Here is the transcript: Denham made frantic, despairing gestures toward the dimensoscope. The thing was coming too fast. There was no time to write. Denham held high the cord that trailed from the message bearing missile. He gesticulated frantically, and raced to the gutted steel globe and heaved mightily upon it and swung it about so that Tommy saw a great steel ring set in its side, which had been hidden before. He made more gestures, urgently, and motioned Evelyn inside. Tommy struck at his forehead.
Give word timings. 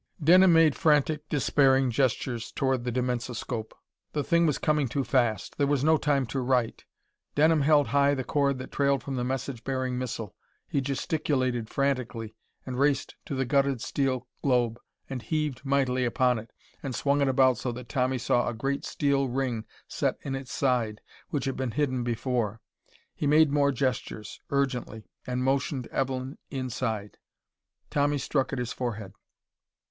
Denham 0.19 0.51
made 0.53 0.75
frantic, 0.75 1.29
despairing 1.29 1.91
gestures 1.91 2.51
toward 2.51 2.85
the 2.85 2.91
dimensoscope. 2.91 3.75
The 4.13 4.23
thing 4.23 4.47
was 4.47 4.57
coming 4.57 4.87
too 4.87 5.03
fast. 5.03 5.59
There 5.59 5.67
was 5.67 5.83
no 5.83 5.97
time 5.97 6.25
to 6.33 6.39
write. 6.39 6.85
Denham 7.35 7.61
held 7.61 7.89
high 7.89 8.15
the 8.15 8.23
cord 8.23 8.57
that 8.57 8.71
trailed 8.71 9.03
from 9.03 9.15
the 9.15 9.23
message 9.23 9.63
bearing 9.63 9.99
missile. 9.99 10.33
He 10.67 10.81
gesticulated 10.81 11.69
frantically, 11.69 12.33
and 12.65 12.79
raced 12.79 13.13
to 13.27 13.35
the 13.35 13.45
gutted 13.45 13.79
steel 13.79 14.27
globe 14.41 14.79
and 15.07 15.21
heaved 15.21 15.63
mightily 15.63 16.03
upon 16.03 16.39
it 16.39 16.49
and 16.81 16.95
swung 16.95 17.21
it 17.21 17.27
about 17.27 17.59
so 17.59 17.71
that 17.71 17.87
Tommy 17.87 18.17
saw 18.17 18.47
a 18.49 18.55
great 18.55 18.83
steel 18.83 19.27
ring 19.27 19.65
set 19.87 20.17
in 20.23 20.33
its 20.35 20.51
side, 20.51 20.99
which 21.29 21.45
had 21.45 21.55
been 21.55 21.69
hidden 21.73 22.03
before. 22.03 22.59
He 23.13 23.27
made 23.27 23.51
more 23.51 23.71
gestures, 23.71 24.41
urgently, 24.49 25.03
and 25.27 25.43
motioned 25.43 25.85
Evelyn 25.91 26.39
inside. 26.49 27.19
Tommy 27.91 28.17
struck 28.17 28.51
at 28.51 28.57
his 28.57 28.73
forehead. 28.73 29.13